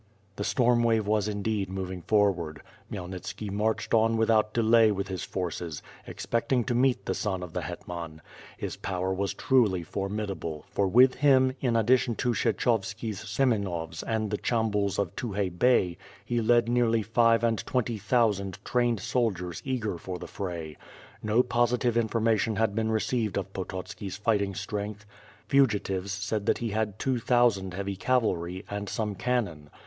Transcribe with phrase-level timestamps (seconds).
[0.35, 2.63] The storm wave was indeed moving forward.
[2.91, 7.53] Khmyelnit ski marched on without delay with his forces, expecting to meet the son of
[7.53, 8.19] the bet num.
[8.57, 14.41] His power was truly formidable, for with him, in addition to Ksheehovski's Smeneovs and tlie
[14.41, 19.99] chambuls of Tukhay Bey, he led nearly five and twenty thou sand trained soldiers eager
[19.99, 20.77] for the fray.
[21.21, 25.01] No positive informa tion had been received of Pototski's fighting strenj^th.
[25.47, 29.69] Vwn tives said that he had two thousand heavy cavalry, and somo cannon.